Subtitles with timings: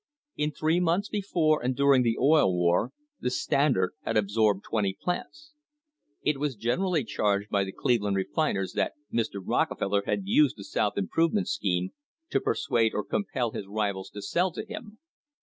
[0.35, 5.53] In three months before and during the Oil War the Standard had absorbed twenty plants.
[6.23, 9.39] It was generally charged by the Cleveland refiners that Mr.
[9.45, 11.91] Rockefeller had used the South Improvement scheme
[12.31, 14.97] to per suade or compel his rivals to sell to him.